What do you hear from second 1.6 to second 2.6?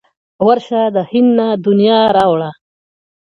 د نیا را وړه.